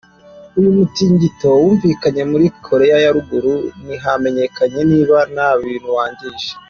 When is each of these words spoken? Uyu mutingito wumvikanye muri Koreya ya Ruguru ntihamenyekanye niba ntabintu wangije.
Uyu 0.57 0.71
mutingito 0.77 1.47
wumvikanye 1.61 2.23
muri 2.31 2.45
Koreya 2.65 2.97
ya 3.03 3.11
Ruguru 3.15 3.53
ntihamenyekanye 3.83 4.81
niba 4.91 5.17
ntabintu 5.33 5.89
wangije. 5.97 6.49